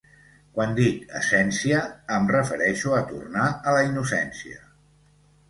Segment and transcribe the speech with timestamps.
[0.53, 1.81] Quan dic ‘essència’,
[2.15, 4.61] em refereixo a tornar a la innocència.